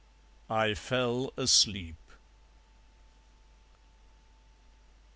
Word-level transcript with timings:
I 0.49 0.73
fell 0.73 1.29
asleep. 1.37 1.99